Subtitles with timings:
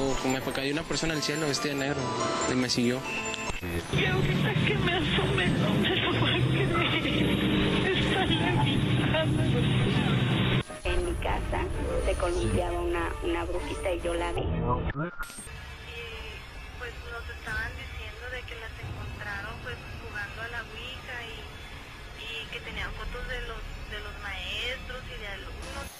[0.00, 2.00] O me cayó una persona al cielo vestida de negro
[2.52, 3.00] y me siguió.
[3.60, 7.26] Y ahorita que me asomé no me lo va a creer.
[7.84, 9.24] Está la
[10.84, 11.66] En mi casa
[12.06, 14.42] se columpiaba una, una brujita y yo la vi.
[14.42, 14.44] Y
[16.78, 21.42] pues nos estaban diciendo de que las encontraron pues jugando a la Ouija y,
[22.22, 25.98] y que tenían fotos de los maestros y de alumnos.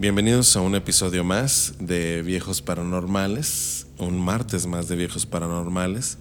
[0.00, 6.16] Bienvenidos a un episodio más de Viejos Paranormales, un martes más de Viejos Paranormales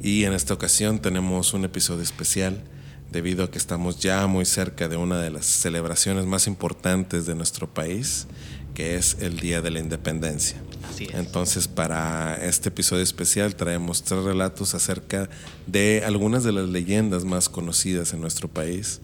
[0.00, 2.64] y en esta ocasión tenemos un episodio especial
[3.12, 7.34] debido a que estamos ya muy cerca de una de las celebraciones más importantes de
[7.34, 8.28] nuestro país,
[8.72, 10.56] que es el Día de la Independencia.
[10.88, 11.14] Así es.
[11.14, 15.28] Entonces, para este episodio especial traemos tres relatos acerca
[15.66, 19.02] de algunas de las leyendas más conocidas en nuestro país.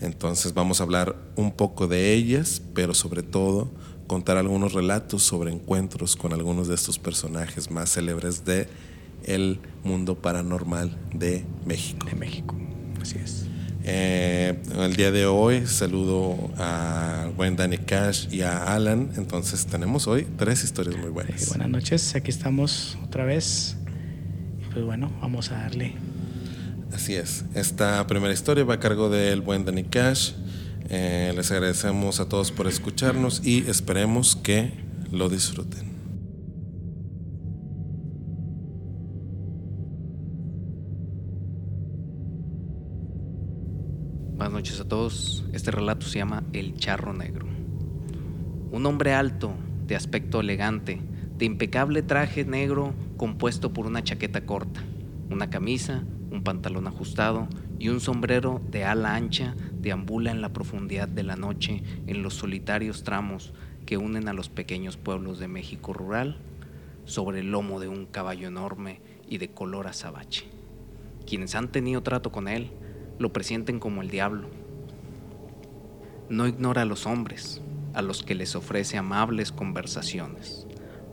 [0.00, 3.70] Entonces, vamos a hablar un poco de ellas, pero sobre todo
[4.06, 8.68] contar algunos relatos sobre encuentros con algunos de estos personajes más célebres de
[9.24, 12.06] el mundo paranormal de México.
[12.10, 12.54] En México.
[13.00, 13.46] Así es.
[13.88, 19.12] Eh, el día de hoy saludo a buen Danny Cash y a Alan.
[19.16, 21.48] Entonces tenemos hoy tres historias muy buenas.
[21.48, 23.76] buenas noches, aquí estamos otra vez.
[24.72, 25.94] Pues bueno, vamos a darle.
[26.92, 27.44] Así es.
[27.54, 30.32] Esta primera historia va a cargo del buen Danny Cash.
[30.88, 34.72] Eh, les agradecemos a todos por escucharnos y esperemos que
[35.10, 35.86] lo disfruten.
[44.36, 45.44] Buenas noches a todos.
[45.52, 47.46] Este relato se llama El Charro Negro.
[48.70, 49.54] Un hombre alto,
[49.86, 51.00] de aspecto elegante,
[51.36, 54.82] de impecable traje negro compuesto por una chaqueta corta,
[55.30, 61.08] una camisa, un pantalón ajustado y un sombrero de ala ancha deambula en la profundidad
[61.08, 63.52] de la noche en los solitarios tramos
[63.84, 66.38] que unen a los pequeños pueblos de México rural
[67.04, 70.46] sobre el lomo de un caballo enorme y de color azabache.
[71.26, 72.70] Quienes han tenido trato con él
[73.18, 74.48] lo presienten como el diablo.
[76.28, 77.62] No ignora a los hombres,
[77.94, 80.66] a los que les ofrece amables conversaciones,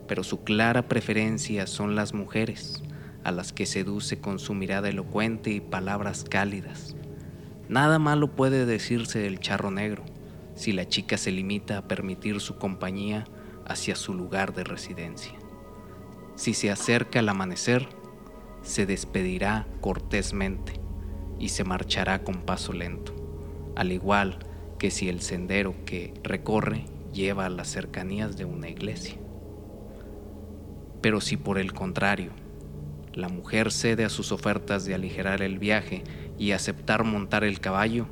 [0.06, 2.83] pero su clara preferencia son las mujeres,
[3.24, 6.94] a las que seduce con su mirada elocuente y palabras cálidas.
[7.68, 10.04] Nada malo puede decirse del charro negro
[10.54, 13.24] si la chica se limita a permitir su compañía
[13.66, 15.32] hacia su lugar de residencia.
[16.36, 17.88] Si se acerca el amanecer,
[18.62, 20.80] se despedirá cortésmente
[21.38, 23.14] y se marchará con paso lento,
[23.76, 24.38] al igual
[24.78, 29.16] que si el sendero que recorre lleva a las cercanías de una iglesia.
[31.00, 32.32] Pero si por el contrario,
[33.14, 36.02] la mujer cede a sus ofertas de aligerar el viaje
[36.38, 38.06] y aceptar montar el caballo,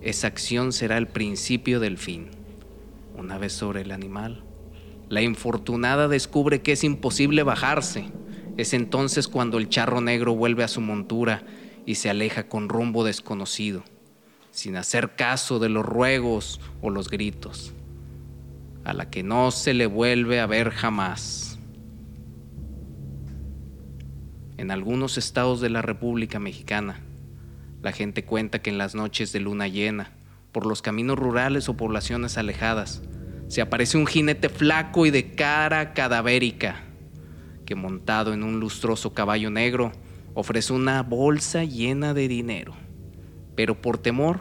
[0.00, 2.28] esa acción será el principio del fin.
[3.16, 4.42] Una vez sobre el animal,
[5.08, 8.06] la infortunada descubre que es imposible bajarse.
[8.56, 11.42] Es entonces cuando el charro negro vuelve a su montura
[11.84, 13.82] y se aleja con rumbo desconocido,
[14.50, 17.72] sin hacer caso de los ruegos o los gritos,
[18.84, 21.57] a la que no se le vuelve a ver jamás.
[24.58, 27.00] En algunos estados de la República Mexicana,
[27.80, 30.10] la gente cuenta que en las noches de luna llena,
[30.50, 33.00] por los caminos rurales o poblaciones alejadas,
[33.46, 36.82] se aparece un jinete flaco y de cara cadavérica,
[37.66, 39.92] que montado en un lustroso caballo negro,
[40.34, 42.74] ofrece una bolsa llena de dinero,
[43.54, 44.40] pero por temor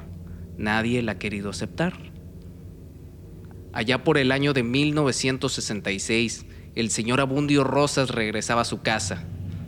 [0.57, 1.93] nadie la ha querido aceptar.
[3.71, 9.23] Allá por el año de 1966, el señor Abundio Rosas regresaba a su casa,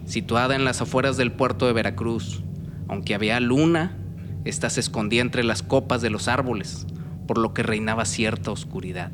[0.09, 2.41] situada en las afueras del puerto de Veracruz.
[2.87, 3.95] Aunque había luna,
[4.43, 6.87] ésta se escondía entre las copas de los árboles,
[7.27, 9.11] por lo que reinaba cierta oscuridad,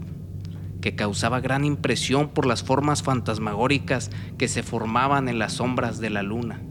[0.79, 6.11] que causaba gran impresión por las formas fantasmagóricas que se formaban en las sombras de
[6.11, 6.61] la luna.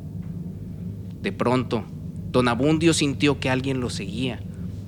[1.20, 1.84] De pronto,
[2.32, 4.40] don Abundio sintió que alguien lo seguía,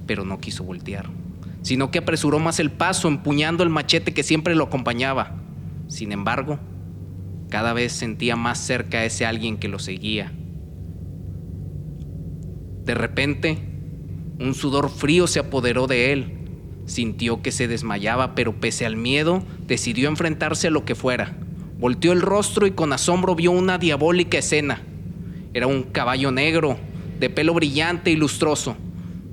[0.07, 1.11] pero no quiso voltear,
[1.61, 5.35] sino que apresuró más el paso empuñando el machete que siempre lo acompañaba.
[5.89, 6.59] Sin embargo,
[7.49, 10.33] cada vez sentía más cerca a ese alguien que lo seguía.
[12.85, 13.59] De repente,
[14.39, 16.33] un sudor frío se apoderó de él.
[16.87, 21.37] Sintió que se desmayaba, pero pese al miedo, decidió enfrentarse a lo que fuera.
[21.79, 24.83] Volteó el rostro y con asombro vio una diabólica escena.
[25.53, 26.79] Era un caballo negro,
[27.19, 28.77] de pelo brillante y lustroso,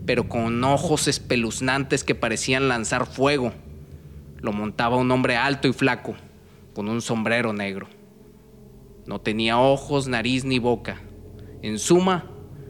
[0.06, 3.54] pero con ojos espeluznantes que parecían lanzar fuego.
[4.42, 6.16] Lo montaba un hombre alto y flaco,
[6.74, 7.88] con un sombrero negro.
[9.06, 11.02] No tenía ojos, nariz ni boca.
[11.62, 12.30] En suma,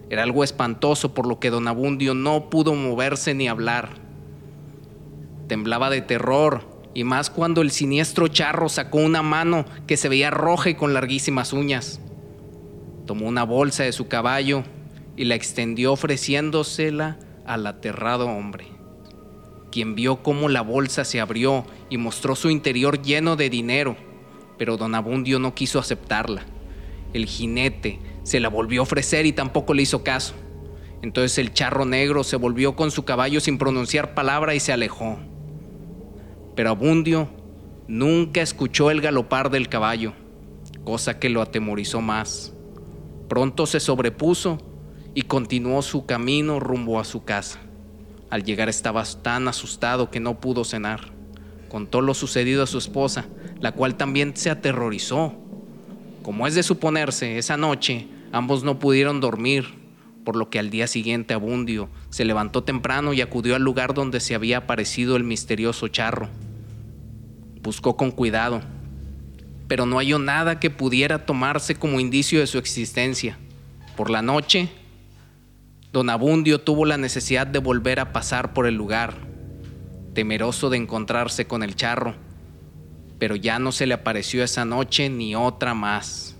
[0.09, 3.89] era algo espantoso por lo que don Abundio no pudo moverse ni hablar.
[5.47, 10.29] Temblaba de terror y más cuando el siniestro charro sacó una mano que se veía
[10.29, 11.99] roja y con larguísimas uñas.
[13.05, 14.63] Tomó una bolsa de su caballo
[15.17, 18.67] y la extendió ofreciéndosela al aterrado hombre,
[19.71, 23.97] quien vio cómo la bolsa se abrió y mostró su interior lleno de dinero,
[24.57, 26.43] pero don Abundio no quiso aceptarla.
[27.13, 30.33] El jinete se la volvió a ofrecer y tampoco le hizo caso.
[31.01, 35.19] Entonces el charro negro se volvió con su caballo sin pronunciar palabra y se alejó.
[36.55, 37.29] Pero Abundio
[37.87, 40.13] nunca escuchó el galopar del caballo,
[40.83, 42.53] cosa que lo atemorizó más.
[43.27, 44.57] Pronto se sobrepuso
[45.13, 47.59] y continuó su camino rumbo a su casa.
[48.29, 51.12] Al llegar estaba tan asustado que no pudo cenar.
[51.73, 53.25] Contó lo sucedido a su esposa,
[53.59, 55.33] la cual también se aterrorizó.
[56.21, 59.81] Como es de suponerse, esa noche ambos no pudieron dormir
[60.23, 64.19] por lo que al día siguiente Abundio se levantó temprano y acudió al lugar donde
[64.19, 66.29] se había aparecido el misterioso charro.
[67.63, 68.61] Buscó con cuidado,
[69.67, 73.39] pero no halló nada que pudiera tomarse como indicio de su existencia.
[73.97, 74.69] Por la noche,
[75.91, 79.32] don Abundio tuvo la necesidad de volver a pasar por el lugar,
[80.13, 82.15] temeroso de encontrarse con el charro,
[83.19, 86.35] pero ya no se le apareció esa noche ni otra más.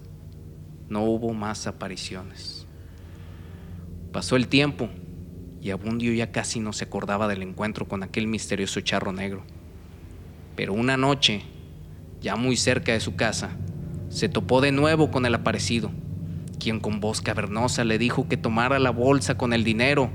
[0.90, 2.68] No hubo más apariciones.
[4.12, 4.90] Pasó el tiempo
[5.62, 9.44] y Abundio ya casi no se acordaba del encuentro con aquel misterioso charro negro.
[10.56, 11.44] Pero una noche,
[12.22, 13.52] ya muy cerca de su casa,
[14.10, 15.90] se topó de nuevo con el aparecido,
[16.60, 20.12] quien con voz cavernosa le dijo que tomara la bolsa con el dinero.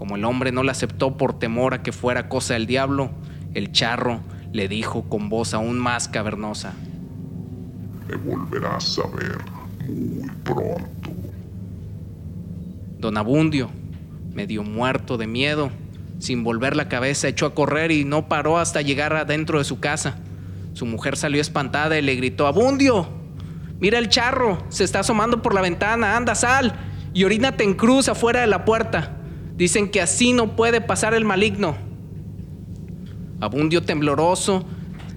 [0.00, 3.10] Como el hombre no la aceptó por temor a que fuera cosa del diablo,
[3.52, 6.72] el charro le dijo con voz aún más cavernosa.
[8.08, 9.36] Me volverás a ver
[9.86, 11.10] muy pronto.
[12.98, 13.68] Don Abundio,
[14.32, 15.70] medio muerto de miedo,
[16.18, 19.80] sin volver la cabeza, echó a correr y no paró hasta llegar adentro de su
[19.80, 20.16] casa.
[20.72, 23.06] Su mujer salió espantada y le gritó, Abundio,
[23.80, 26.72] mira el charro, se está asomando por la ventana, anda, sal
[27.12, 29.18] y orínate en cruz afuera de la puerta.
[29.60, 31.76] Dicen que así no puede pasar el maligno.
[33.40, 34.64] Abundio tembloroso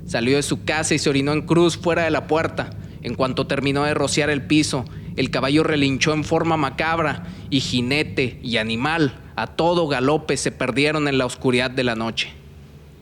[0.06, 2.72] salió de su casa y se orinó en cruz fuera de la puerta.
[3.04, 4.84] En cuanto terminó de rociar el piso,
[5.16, 11.07] el caballo relinchó en forma macabra y jinete y animal a todo galope se perdieron
[11.07, 12.34] en la oscuridad de la noche.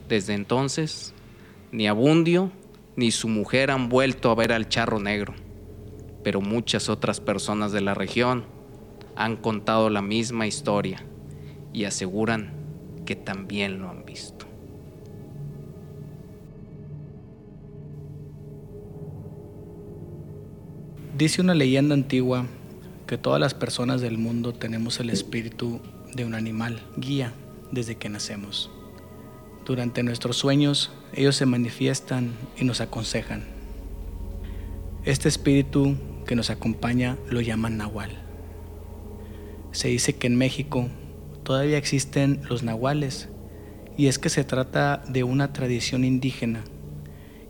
[0.10, 1.12] Desde entonces,
[1.72, 2.52] ni Abundio
[2.96, 5.34] ni su mujer han vuelto a ver al charro negro,
[6.24, 8.46] pero muchas otras personas de la región
[9.16, 11.04] han contado la misma historia
[11.74, 12.52] y aseguran
[13.06, 14.46] que también lo han visto.
[21.18, 22.48] Dice una leyenda antigua
[23.06, 25.80] que todas las personas del mundo tenemos el espíritu
[26.16, 27.34] de un animal, guía,
[27.72, 28.72] desde que nacemos.
[29.66, 33.44] Durante nuestros sueños, ellos se manifiestan y nos aconsejan.
[35.04, 35.96] Este espíritu
[36.26, 38.12] que nos acompaña lo llaman nahual.
[39.72, 40.88] Se dice que en México
[41.52, 43.28] todavía existen los nahuales
[43.98, 46.64] y es que se trata de una tradición indígena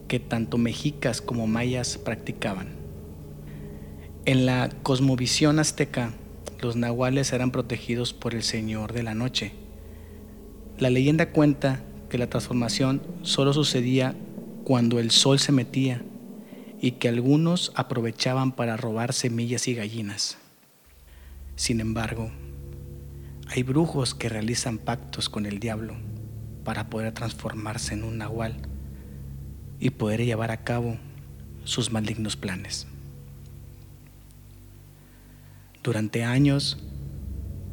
[0.08, 2.70] que tanto mexicas como mayas practicaban.
[4.26, 6.14] En la cosmovisión azteca,
[6.62, 9.52] los nahuales eran protegidos por el Señor de la Noche.
[10.80, 14.16] La leyenda cuenta que la transformación solo sucedía
[14.64, 16.02] cuando el sol se metía
[16.82, 20.40] y que algunos aprovechaban para robar semillas y gallinas.
[21.56, 22.32] Sin embargo,
[23.52, 25.96] hay brujos que realizan pactos con el diablo
[26.64, 28.56] para poder transformarse en un nahual
[29.78, 30.98] y poder llevar a cabo
[31.66, 32.88] sus malignos planes.
[35.84, 36.80] Durante años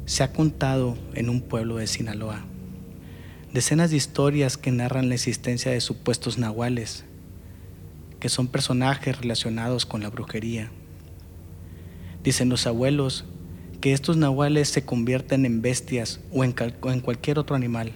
[0.05, 2.43] se ha contado en un pueblo de Sinaloa
[3.53, 7.05] decenas de historias que narran la existencia de supuestos nahuales,
[8.19, 10.71] que son personajes relacionados con la brujería.
[12.21, 13.25] Dicen los abuelos
[13.81, 16.53] que estos nahuales se convierten en bestias o en,
[16.85, 17.91] en cualquier otro animal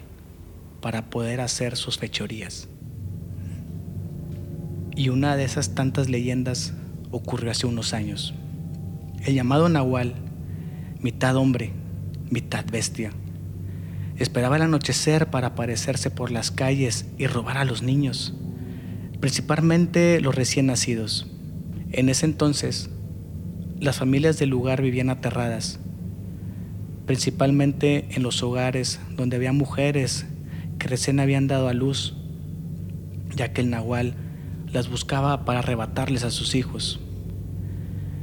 [0.82, 2.68] para poder hacer sus fechorías.
[4.96, 6.74] Y una de esas tantas leyendas
[7.12, 8.34] ocurrió hace unos años.
[9.26, 10.16] El llamado Nahual,
[11.00, 11.72] mitad hombre,
[12.30, 13.12] mitad bestia,
[14.18, 18.34] esperaba el anochecer para aparecerse por las calles y robar a los niños,
[19.20, 21.28] principalmente los recién nacidos.
[21.92, 22.90] En ese entonces,
[23.84, 25.78] las familias del lugar vivían aterradas,
[27.06, 30.26] principalmente en los hogares donde había mujeres
[30.80, 32.16] que recién habían dado a luz,
[33.36, 34.16] ya que el Nahual
[34.72, 37.02] las buscaba para arrebatarles a sus hijos.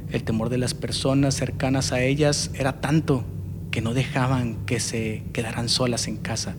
[0.09, 3.23] El temor de las personas cercanas a ellas era tanto
[3.69, 6.55] que no dejaban que se quedaran solas en casa.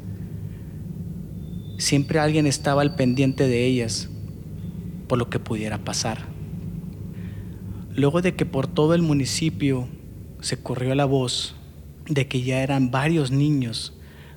[1.79, 4.09] siempre alguien estaba al pendiente de ellas
[5.09, 6.32] por lo que pudiera pasar.
[7.95, 9.89] Luego de que por todo el municipio
[10.41, 11.57] se corrió la voz
[12.09, 13.95] de que ya eran varios niños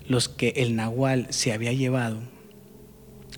[0.07, 2.19] los que el nahual se había llevado,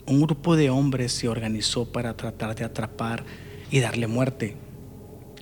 [0.07, 3.25] un grupo de hombres se organizó para tratar de atrapar
[3.69, 4.55] y darle muerte.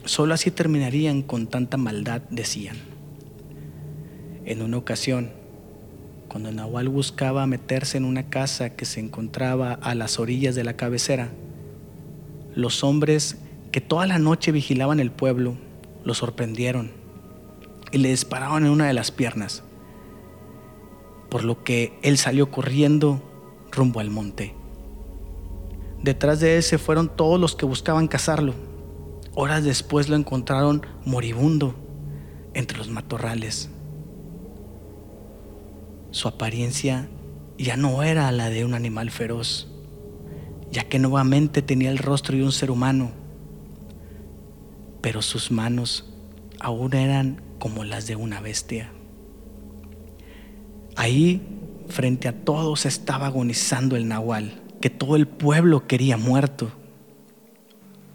[0.05, 2.77] Solo así terminarían con tanta maldad, decían.
[4.43, 5.31] En una ocasión,
[6.27, 10.75] cuando Nahual buscaba meterse en una casa que se encontraba a las orillas de la
[10.75, 11.29] cabecera,
[12.55, 13.37] los hombres
[13.75, 15.57] que toda la noche vigilaban el pueblo
[16.05, 16.91] lo sorprendieron
[17.91, 19.63] y le dispararon en una de las piernas,
[21.29, 23.21] por lo que él salió corriendo
[23.73, 24.55] rumbo al monte.
[26.01, 28.53] Detrás de él se fueron todos los que buscaban cazarlo.
[29.33, 31.75] Horas después lo encontraron moribundo
[32.53, 33.69] entre los matorrales.
[36.11, 37.09] Su apariencia
[37.57, 39.67] ya no era la de un animal feroz,
[40.71, 43.24] ya que nuevamente tenía el rostro de un ser humano,
[45.05, 46.03] pero sus manos
[46.59, 48.89] aún eran como las de una bestia.
[50.95, 51.43] Ahí,
[51.87, 56.71] frente a todos, estaba agonizando el nahual, que todo el pueblo quería muerto.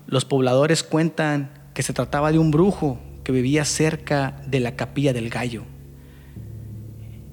[0.09, 5.12] Los pobladores cuentan que se trataba de un brujo que vivía cerca de la capilla
[5.12, 5.62] del gallo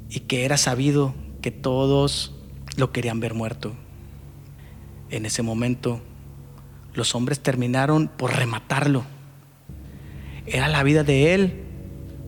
[0.08, 2.36] y que era sabido que todos
[2.76, 3.74] lo querían ver muerto.
[5.10, 6.00] En ese momento,
[6.94, 9.17] los hombres terminaron por rematarlo.
[10.48, 11.54] Era la vida de él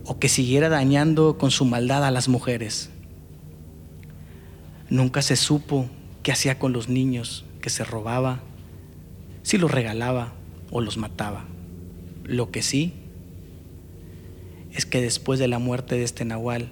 [0.03, 2.89] o que siguiera dañando con su maldad a las mujeres.
[4.89, 5.87] Nunca se supo
[6.21, 8.41] qué hacía con los niños que se robaba,
[9.43, 10.33] si los regalaba
[10.69, 11.45] o los mataba.
[12.25, 12.93] Lo que sí
[14.73, 16.71] es que después de la muerte de este nahual,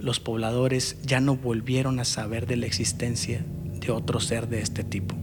[0.00, 3.44] los pobladores ya no volvieron a saber de la existencia
[3.78, 5.21] de otro ser de este tipo.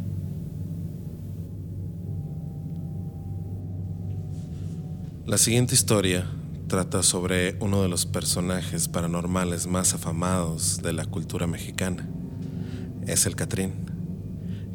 [5.29, 6.25] La siguiente historia
[6.67, 12.09] trata sobre uno de los personajes paranormales más afamados de la cultura mexicana.
[13.05, 13.74] Es el Catrín.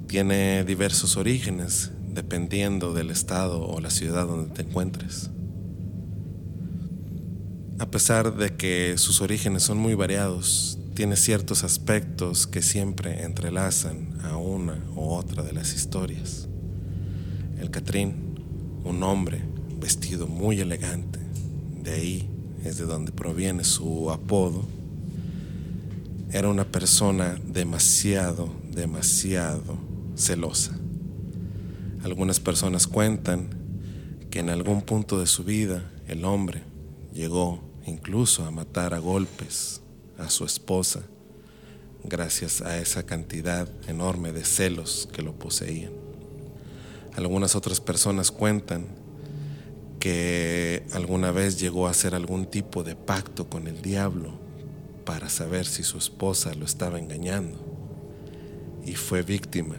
[0.06, 5.28] Tiene diversos orígenes dependiendo del estado o la ciudad donde te encuentres.
[7.80, 14.20] A pesar de que sus orígenes son muy variados, tiene ciertos aspectos que siempre entrelazan
[14.22, 16.46] a una u otra de las historias.
[17.58, 18.36] El Catrín,
[18.84, 19.53] un hombre
[19.84, 21.18] vestido muy elegante,
[21.82, 22.30] de ahí
[22.64, 24.64] es de donde proviene su apodo,
[26.32, 29.76] era una persona demasiado, demasiado
[30.16, 30.74] celosa.
[32.02, 33.50] Algunas personas cuentan
[34.30, 36.62] que en algún punto de su vida el hombre
[37.12, 39.82] llegó incluso a matar a golpes
[40.16, 41.02] a su esposa
[42.04, 45.92] gracias a esa cantidad enorme de celos que lo poseían.
[47.16, 49.03] Algunas otras personas cuentan
[50.04, 54.34] que alguna vez llegó a hacer algún tipo de pacto con el diablo
[55.06, 57.56] para saber si su esposa lo estaba engañando
[58.84, 59.76] y fue víctima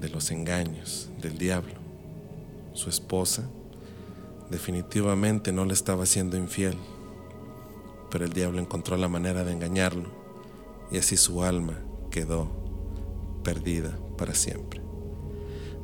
[0.00, 1.74] de los engaños del diablo.
[2.72, 3.48] Su esposa
[4.50, 6.76] definitivamente no le estaba siendo infiel,
[8.10, 10.10] pero el diablo encontró la manera de engañarlo
[10.90, 11.78] y así su alma
[12.10, 12.50] quedó
[13.44, 14.80] perdida para siempre.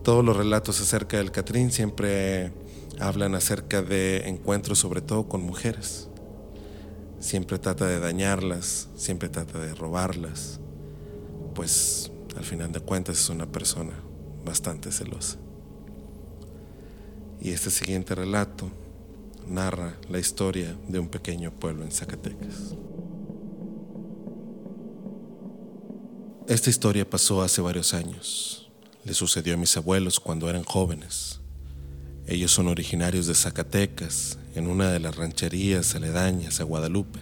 [0.03, 2.51] Todos los relatos acerca del Catrín siempre
[3.01, 6.09] hablan acerca de encuentros sobre todo con mujeres.
[7.21, 10.61] Siempre trata de dañarlas, siempre trata de robarlas,
[11.55, 13.95] pues al final de cuentas es una persona
[14.45, 15.37] bastante celosa.
[17.41, 18.71] Y este siguiente relato
[19.47, 22.75] narra la historia de un pequeño pueblo en Zacatecas.
[26.47, 28.71] Esta historia pasó hace varios años.
[29.05, 31.38] Le sucedió a mis abuelos cuando eran jóvenes.
[32.29, 37.19] Ellos son originarios de Zacatecas, en una de las rancherías aledañas a Guadalupe.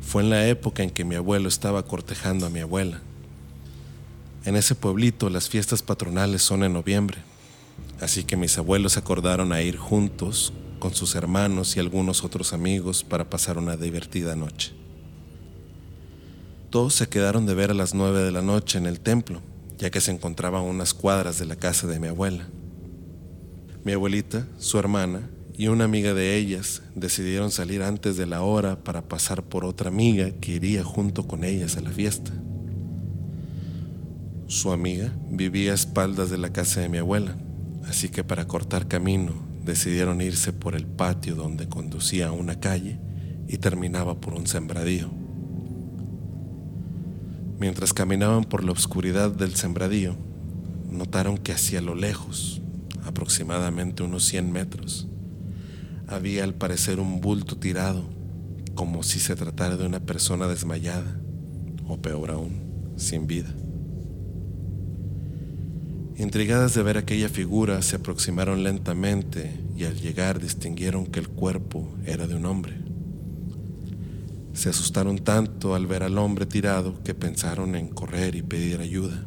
[0.00, 3.00] Fue en la época en que mi abuelo estaba cortejando a mi abuela.
[4.44, 7.18] En ese pueblito las fiestas patronales son en noviembre
[8.00, 13.04] Así que mis abuelos acordaron a ir juntos con sus hermanos y algunos otros amigos
[13.04, 14.72] para pasar una divertida noche.
[16.70, 19.42] Todos se quedaron de ver a las nueve de la noche en el templo,
[19.76, 22.48] ya que se encontraba a unas cuadras de la casa de mi abuela.
[23.84, 28.82] Mi abuelita, su hermana y una amiga de ellas decidieron salir antes de la hora
[28.82, 32.32] para pasar por otra amiga que iría junto con ellas a la fiesta.
[34.46, 37.36] Su amiga vivía a espaldas de la casa de mi abuela
[37.90, 39.32] Así que para cortar camino
[39.64, 42.98] decidieron irse por el patio donde conducía a una calle
[43.48, 45.10] y terminaba por un sembradío.
[47.58, 50.16] Mientras caminaban por la oscuridad del sembradío,
[50.88, 52.62] notaron que hacia lo lejos,
[53.04, 55.08] aproximadamente unos 100 metros,
[56.06, 58.02] había al parecer un bulto tirado,
[58.74, 61.20] como si se tratara de una persona desmayada,
[61.86, 63.54] o peor aún, sin vida.
[66.16, 71.94] Intrigadas de ver aquella figura, se aproximaron lentamente y al llegar distinguieron que el cuerpo
[72.04, 72.74] era de un hombre.
[74.52, 79.24] Se asustaron tanto al ver al hombre tirado que pensaron en correr y pedir ayuda.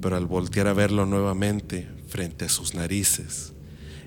[0.00, 3.54] Pero al voltear a verlo nuevamente frente a sus narices,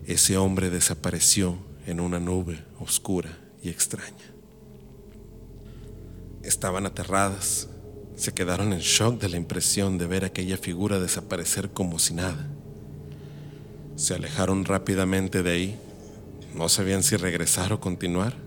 [0.05, 4.31] ese hombre desapareció en una nube oscura y extraña.
[6.41, 7.67] Estaban aterradas,
[8.15, 12.47] se quedaron en shock de la impresión de ver aquella figura desaparecer como si nada.
[13.97, 15.79] Se alejaron rápidamente de ahí,
[16.55, 18.37] no sabían si regresar o continuar,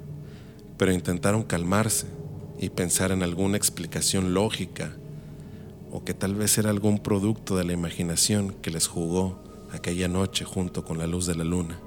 [0.79, 2.07] pero intentaron calmarse
[2.59, 4.97] y pensar en alguna explicación lógica
[5.91, 10.45] o que tal vez era algún producto de la imaginación que les jugó aquella noche
[10.45, 11.81] junto con la luz de la luna.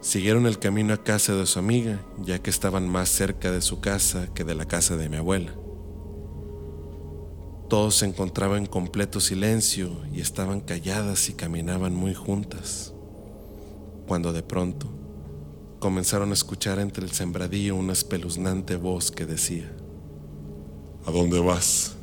[0.00, 3.80] Siguieron el camino a casa de su amiga, ya que estaban más cerca de su
[3.80, 5.52] casa que de la casa de mi abuela.
[7.68, 12.94] Todos se encontraban en completo silencio y estaban calladas y caminaban muy juntas,
[14.06, 14.86] cuando de pronto
[15.78, 19.70] comenzaron a escuchar entre el sembradío una espeluznante voz que decía,
[21.04, 21.97] ¿A dónde vas?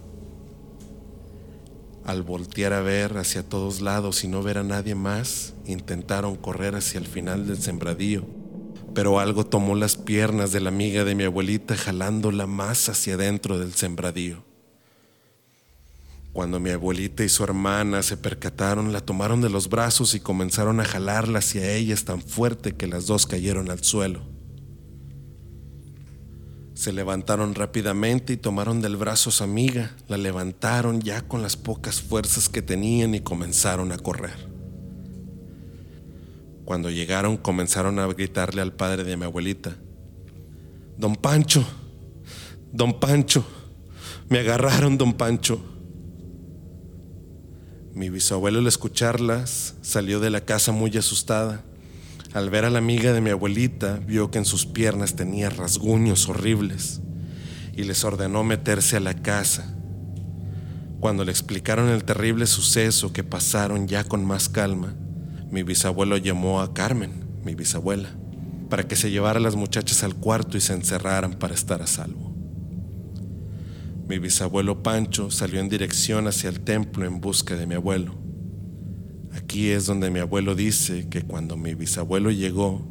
[2.06, 6.76] Al voltear a ver hacia todos lados y no ver a nadie más, intentaron correr
[6.76, 8.28] hacia el final del sembradío,
[8.94, 13.58] pero algo tomó las piernas de la amiga de mi abuelita jalándola más hacia adentro
[13.58, 14.44] del sembradío.
[16.32, 20.80] Cuando mi abuelita y su hermana se percataron, la tomaron de los brazos y comenzaron
[20.82, 24.35] a jalarla hacia ellas tan fuerte que las dos cayeron al suelo.
[26.76, 31.56] Se levantaron rápidamente y tomaron del brazo a su amiga, la levantaron ya con las
[31.56, 34.50] pocas fuerzas que tenían y comenzaron a correr.
[36.66, 39.78] Cuando llegaron comenzaron a gritarle al padre de mi abuelita,
[40.98, 41.66] Don Pancho,
[42.74, 43.46] Don Pancho,
[44.28, 45.64] me agarraron, Don Pancho.
[47.94, 51.64] Mi bisabuelo al escucharlas salió de la casa muy asustada.
[52.36, 56.28] Al ver a la amiga de mi abuelita, vio que en sus piernas tenía rasguños
[56.28, 57.00] horribles
[57.78, 59.74] y les ordenó meterse a la casa.
[61.00, 64.96] Cuando le explicaron el terrible suceso que pasaron ya con más calma,
[65.50, 68.10] mi bisabuelo llamó a Carmen, mi bisabuela,
[68.70, 71.88] para que se llevara a las muchachas al cuarto y se encerraran para estar a
[71.88, 72.36] salvo.
[74.10, 78.25] Mi bisabuelo Pancho salió en dirección hacia el templo en busca de mi abuelo.
[79.36, 82.88] Aquí es donde mi abuelo dice que cuando mi bisabuelo llegó,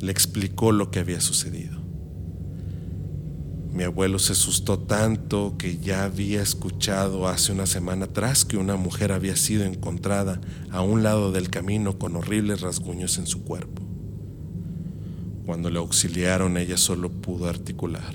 [0.00, 1.78] le explicó lo que había sucedido.
[3.70, 8.76] Mi abuelo se asustó tanto que ya había escuchado hace una semana atrás que una
[8.76, 13.82] mujer había sido encontrada a un lado del camino con horribles rasguños en su cuerpo.
[15.44, 18.14] Cuando le auxiliaron ella solo pudo articular.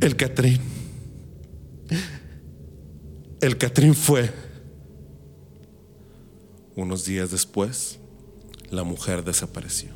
[0.00, 0.79] El Catrín.
[3.40, 4.30] El Catrín fue.
[6.76, 7.98] Unos días después,
[8.70, 9.90] la mujer desapareció.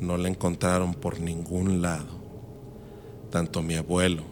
[0.00, 2.18] No la encontraron por ningún lado.
[3.30, 4.24] Tanto mi abuelo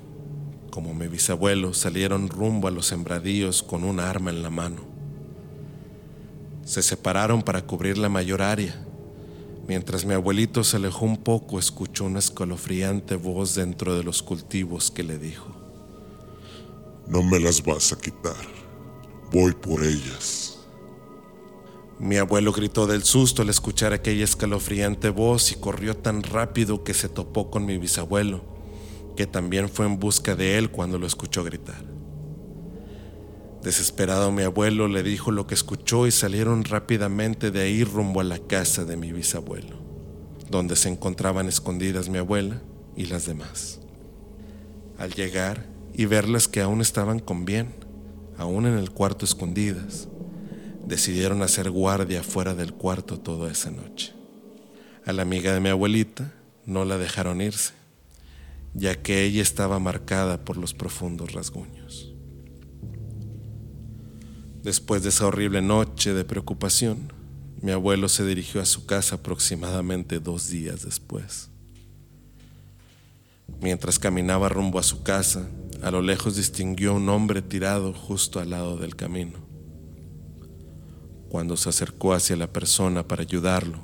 [0.71, 4.83] como mi bisabuelo salieron rumbo a los sembradíos con un arma en la mano.
[6.65, 8.85] Se separaron para cubrir la mayor área
[9.69, 14.91] Mientras mi abuelito se alejó un poco, escuchó una escalofriante voz dentro de los cultivos
[14.91, 15.55] que le dijo,
[17.09, 18.37] No me las vas a quitar.
[19.33, 20.59] Voy por ellas.
[21.99, 26.93] Mi abuelo gritó del susto al escuchar aquella escalofriante voz y corrió tan rápido que
[26.93, 28.43] se topó con mi bisabuelo,
[29.17, 31.83] que también fue en busca de él cuando lo escuchó gritar.
[33.63, 38.25] Desesperado mi abuelo le dijo lo que escuchó y salieron rápidamente de ahí rumbo a
[38.25, 39.77] la casa de mi bisabuelo,
[40.51, 42.61] donde se encontraban escondidas mi abuela
[42.97, 43.81] y las demás.
[44.99, 47.75] Al llegar y verlas que aún estaban con bien,
[48.39, 50.07] aún en el cuarto escondidas,
[50.87, 54.15] decidieron hacer guardia fuera del cuarto toda esa noche.
[55.05, 56.33] A la amiga de mi abuelita
[56.65, 57.73] no la dejaron irse,
[58.75, 62.15] ya que ella estaba marcada por los profundos rasguños.
[64.63, 67.13] Después de esa horrible noche de preocupación,
[67.61, 71.51] mi abuelo se dirigió a su casa aproximadamente dos días después.
[73.61, 75.49] Mientras caminaba rumbo a su casa,
[75.83, 79.39] a lo lejos distinguió un hombre tirado justo al lado del camino.
[81.29, 83.79] Cuando se acercó hacia la persona para ayudarlo,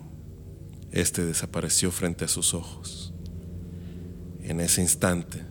[0.90, 3.12] este desapareció frente a sus ojos.
[4.42, 5.44] En ese instante,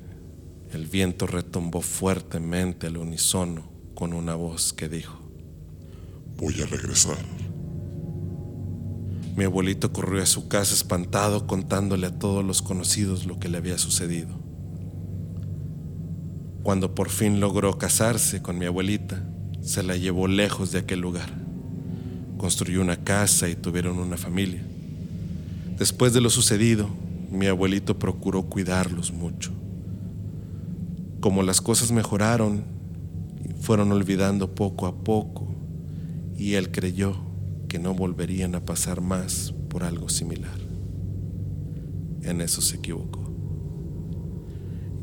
[0.72, 5.20] el viento retumbó fuertemente al unísono con una voz que dijo,
[6.38, 7.24] Voy a regresar.
[9.36, 13.58] Mi abuelito corrió a su casa espantado contándole a todos los conocidos lo que le
[13.58, 14.43] había sucedido.
[16.64, 19.22] Cuando por fin logró casarse con mi abuelita,
[19.62, 21.30] se la llevó lejos de aquel lugar.
[22.38, 24.64] Construyó una casa y tuvieron una familia.
[25.78, 26.90] Después de lo sucedido,
[27.30, 29.52] mi abuelito procuró cuidarlos mucho.
[31.20, 32.64] Como las cosas mejoraron,
[33.60, 35.54] fueron olvidando poco a poco
[36.38, 37.16] y él creyó
[37.68, 40.60] que no volverían a pasar más por algo similar.
[42.22, 43.23] En eso se equivocó,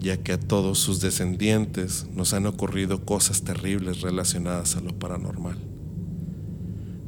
[0.00, 5.58] ya que a todos sus descendientes nos han ocurrido cosas terribles relacionadas a lo paranormal.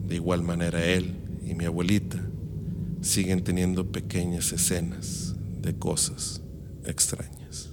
[0.07, 2.21] De igual manera él y mi abuelita
[3.01, 6.43] siguen teniendo pequeñas escenas de cosas
[6.85, 7.71] extrañas.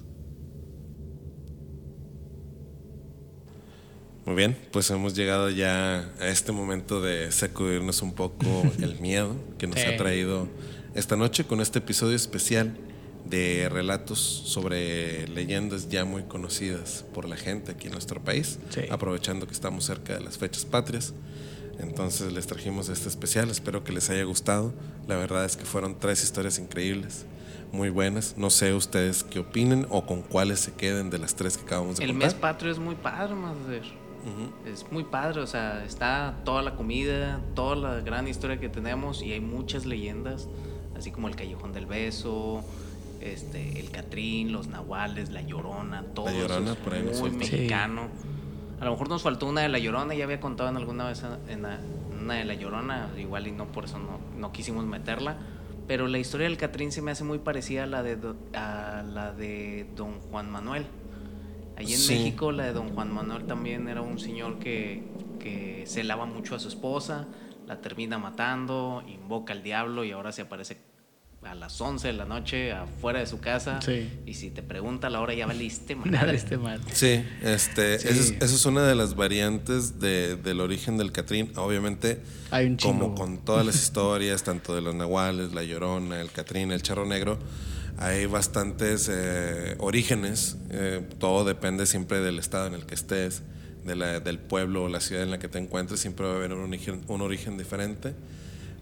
[4.25, 8.45] Muy bien, pues hemos llegado ya a este momento de sacudirnos un poco
[8.81, 9.85] el miedo que nos Sí.
[9.87, 10.47] ha traído
[10.93, 12.77] esta noche con este episodio especial
[13.25, 18.81] de relatos sobre leyendas ya muy conocidas por la gente aquí en nuestro país, Sí.
[18.89, 21.13] aprovechando que estamos cerca de las fechas patrias.
[21.79, 24.73] Entonces les trajimos este especial, espero que les haya gustado.
[25.07, 27.25] La verdad es que fueron tres historias increíbles,
[27.71, 28.35] muy buenas.
[28.37, 31.97] No sé ustedes qué opinen o con cuáles se queden de las tres que acabamos
[31.97, 32.27] de El contar.
[32.27, 33.55] mes patrio es muy padre, más
[34.65, 39.21] Es muy padre, o sea, está toda la comida, toda la gran historia que tenemos
[39.23, 40.49] y hay muchas leyendas,
[40.97, 42.61] así como el Callejón del Beso,
[43.21, 47.29] este, el Catrín, los Nahuales, la Llorona, todo eso Llorona, es por ahí nos muy.
[47.31, 47.35] Sí.
[47.37, 48.07] mexicano.
[48.79, 51.23] A lo mejor nos faltó una de la Llorona, ya había contado en alguna vez
[51.49, 51.79] en la-
[52.21, 55.37] una de la Llorona, igual y no por eso no, no quisimos meterla.
[55.87, 59.03] Pero la historia del Catrín se me hace muy parecida a la de, do- a
[59.03, 60.85] la de Don Juan Manuel.
[61.75, 62.13] Allí en Sí.
[62.13, 65.03] México, la de Don Juan Manuel también era un señor que,
[65.39, 67.25] que celaba mucho a su esposa,
[67.67, 70.77] la termina matando, invoca al diablo y ahora se aparece
[71.43, 73.79] a las 11 de la noche afuera de su casa.
[73.81, 74.09] Sí.
[74.25, 76.35] Y si te pregunta a la hora, ya valiste, Nada madre.
[76.37, 76.81] este mal.
[76.91, 78.35] Sí, este, Sí.
[78.39, 81.51] Esa, es, una de las variantes de- del origen del Catrín.
[81.55, 82.21] Obviamente,
[82.51, 86.71] Hay un como con todas las historias, tanto de los Nahuales, la Llorona, el Catrín,
[86.71, 87.39] el Charro Negro,
[87.97, 90.57] hay bastantes eh, orígenes.
[90.69, 93.41] Eh, todo depende siempre del estado en el que estés,
[93.85, 95.99] de la- del pueblo o la ciudad en la que te encuentres.
[96.01, 98.13] Siempre va a haber un origen, un origen diferente.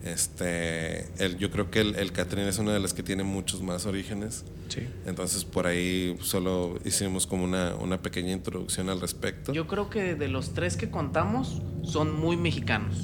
[0.04, 3.62] Este, el, yo creo que el, el Catrín es una de las que tiene muchos
[3.62, 4.46] más orígenes.
[4.70, 4.82] Sí.
[5.06, 9.54] Entonces por ahí solo hicimos como una, una pequeña introducción al respecto.
[9.54, 12.96] Yo creo que de los tres que contamos son muy mexicanos.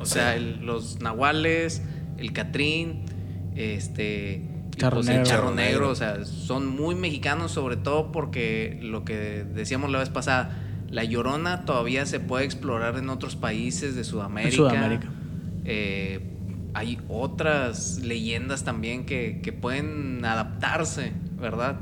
[0.00, 1.82] O sea, el- los nahuales,
[2.18, 3.04] el catrín,
[3.54, 4.42] este,
[4.74, 5.22] y Charro pues negro.
[5.22, 5.88] el charro negro.
[5.90, 10.58] o sea, son muy mexicanos sobre todo porque lo que decíamos la vez pasada,
[10.90, 14.56] la llorona todavía se puede explorar en otros países de Sudamérica.
[14.56, 15.08] Sudamérica.
[15.66, 16.26] Eh,
[16.74, 21.76] hay otras leyendas también que, que pueden adaptarse, ¿verdad?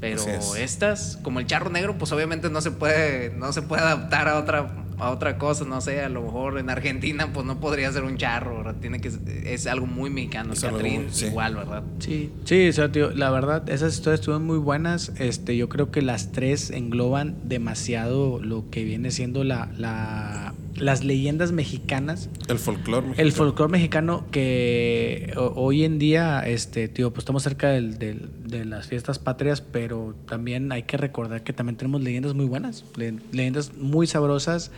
[0.00, 0.54] Pero es.
[0.56, 4.38] estas, como el charro negro, pues obviamente no se puede, no se puede adaptar a
[4.38, 8.04] otra, a otra cosa, no sé, a lo mejor en Argentina pues no podría ser
[8.04, 8.76] un charro, ¿verdad?
[8.80, 9.10] Tiene que
[9.46, 11.26] es algo muy mexicano, Es algo Catrín muy- sí.
[11.26, 11.82] igual, ¿verdad?
[12.00, 15.10] Sí, sí, o sea, tío, la verdad, esas historias estuvieron muy buenas.
[15.18, 21.04] Este, yo creo que las tres engloban demasiado lo que viene siendo la, la- las
[21.04, 22.28] leyendas mexicanas.
[22.48, 23.32] El folclore El mexicano.
[23.36, 28.64] folclore mexicano que ho- hoy en día, este, tío, pues estamos cerca del- del- de
[28.64, 33.14] las fiestas patrias, pero también hay que recordar que también tenemos leyendas muy buenas, le-
[33.32, 34.70] leyendas muy sabrosas.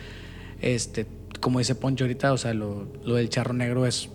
[0.61, 1.05] Este,
[1.41, 4.09] como dice Poncho ahorita, o sea, lo, lo del charro negro es,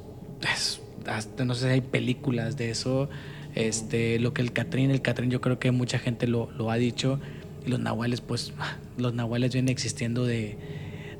[0.55, 3.09] es- hasta no sé si hay películas de eso.
[3.55, 6.77] Este, lo que el Catrín, el Catrín yo creo que mucha gente lo, lo ha
[6.77, 7.18] dicho.
[7.66, 8.53] Y los nahuales, pues,
[8.99, 10.57] los nahuales vienen existiendo de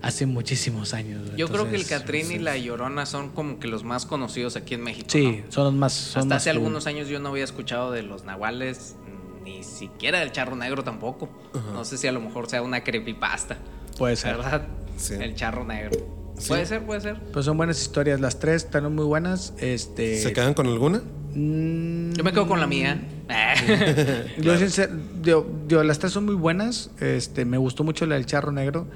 [0.03, 1.23] hace muchísimos años.
[1.37, 4.75] Yo creo que el Catrín y la Llorona son como que los más conocidos aquí
[4.75, 5.07] en México.
[5.11, 5.53] Sí, ¿no?
[5.53, 5.93] son los más.
[5.93, 8.97] son Hasta más hace algunos años yo no había escuchado de los nahuales,
[9.45, 11.29] ni siquiera del charro negro tampoco.
[11.73, 13.59] No sé si a lo mejor sea una creepypasta.
[13.99, 14.37] Puede ser.
[14.37, 14.67] ¿Verdad?
[14.97, 15.15] Sí.
[15.15, 15.99] El charro negro.
[16.39, 16.49] Sí.
[16.49, 17.21] Puede ser, puede ser.
[17.33, 19.53] Pues son buenas historias, las tres están muy buenas.
[19.59, 20.19] Este.
[20.21, 21.03] ¿Se quedan con alguna?
[21.35, 23.01] Mm, Yo me quedo con la mía.
[24.39, 24.91] Yo, sincer-
[25.23, 26.91] yo- yo, las tres son muy buenas.
[27.01, 28.87] Este, me gustó mucho la del charro negro.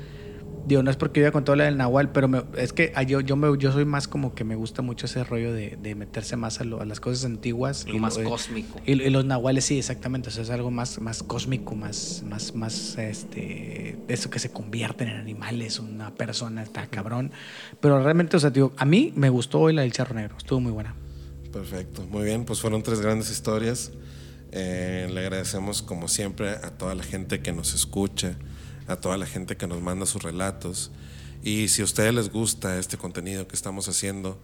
[0.66, 3.20] Digo, no es porque yo haya contado la del Nahual, pero me- es que yo,
[3.20, 6.36] yo, me, yo soy más como que me gusta mucho ese rollo de, de meterse
[6.36, 7.86] más a, lo- a las cosas antiguas.
[7.86, 8.80] Lo y más eh, cósmico.
[8.84, 10.28] Y, y los nahuales, sí, exactamente.
[10.28, 15.08] O sea, es algo más, más cósmico, más, más, más, este, eso que se convierten
[15.08, 17.30] en animales, una persona, está cabrón.
[17.80, 20.58] Pero realmente, o sea, digo, a mí me gustó hoy la del charro negro, estuvo
[20.60, 20.94] muy buena.
[21.52, 23.92] Perfecto, muy bien, pues fueron tres grandes historias.
[24.52, 28.36] Eh, le agradecemos como siempre a toda la gente que nos escucha,
[28.86, 30.90] a toda la gente que nos manda sus relatos.
[31.42, 34.38] Y si a ustedes les gusta este contenido que estamos haciendo,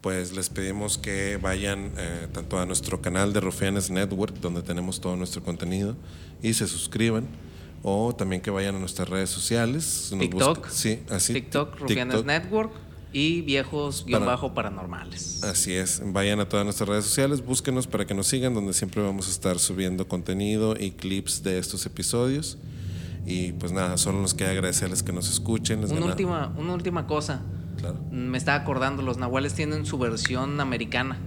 [0.00, 5.00] pues les pedimos que vayan eh, tanto a nuestro canal de Rufianes Network, donde tenemos
[5.00, 5.96] todo nuestro contenido,
[6.42, 7.26] y se suscriban.
[7.84, 10.12] O también que vayan a nuestras redes sociales.
[10.18, 10.68] TikTok.
[10.68, 11.32] sí, así.
[11.32, 12.26] TikTok, Rufianes TikTok.
[12.26, 12.72] Network
[13.12, 15.42] y viejos guion Para- bajo paranormales.
[15.44, 19.00] Así es, vayan a todas nuestras redes sociales, búsquenos para que nos sigan, donde siempre
[19.02, 22.58] vamos a estar subiendo contenido y clips de estos episodios.
[23.30, 25.82] Y pues nada, solo nos queda agradecerles que nos escuchen.
[25.82, 27.42] les Una última, una última cosa.
[27.76, 28.00] Claro.
[28.10, 31.18] Me estaba acordando, los nahuales tienen su versión americana,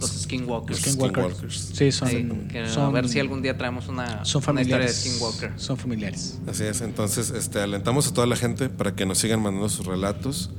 [0.00, 0.80] los skinwalkers.
[0.80, 1.22] Los Skinwalker.
[1.24, 1.70] Skinwalkers.
[1.74, 4.86] Sí, son, Sí, que son- a ver si algún día traemos una, son una historia
[4.86, 4.96] de familiares.
[4.96, 5.52] skinwalker.
[5.60, 6.38] Son familiares.
[6.48, 9.84] Así es, entonces este, alentamos a toda la gente para que nos sigan mandando sus
[9.86, 10.50] relatos.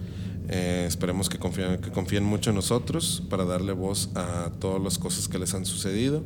[0.49, 4.99] Eh, esperemos que confíen, que confíen mucho en nosotros para darle voz a todas las
[4.99, 6.23] cosas que les han sucedido.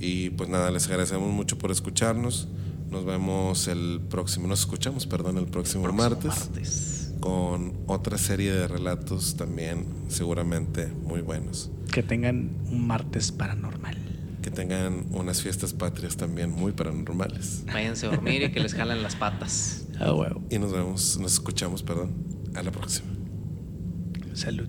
[0.00, 2.48] Y pues nada, les agradecemos mucho por escucharnos.
[2.90, 7.12] Nos vemos el próximo, nos escuchamos, perdón, el próximo, Próximo martes, martes.
[7.20, 11.70] con otra serie de relatos también seguramente muy buenos.
[11.92, 13.96] Que tengan un martes paranormal.
[14.42, 17.64] Que tengan unas fiestas patrias también muy paranormales.
[17.66, 19.86] Váyanse a dormir y que les jalen las patas.
[20.00, 20.42] Ah, huevo.
[20.48, 22.12] Y nos vemos, nos escuchamos, perdón,
[22.54, 23.08] a la próxima.
[24.32, 24.68] Salud.